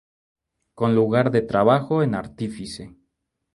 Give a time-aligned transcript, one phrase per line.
[0.73, 2.95] Con lugar de Trabajo en Artífice.